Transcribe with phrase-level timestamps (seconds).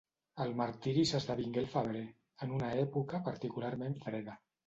[0.43, 2.01] El martiri s'esdevingué al febrer,
[2.47, 4.39] en una època particularment freda.